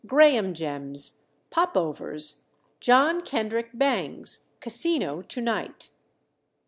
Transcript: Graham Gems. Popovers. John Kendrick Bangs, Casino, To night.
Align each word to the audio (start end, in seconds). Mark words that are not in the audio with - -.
Graham 0.07 0.55
Gems. 0.55 1.27
Popovers. 1.51 2.45
John 2.79 3.21
Kendrick 3.23 3.69
Bangs, 3.77 4.47
Casino, 4.59 5.21
To 5.21 5.41
night. 5.41 5.91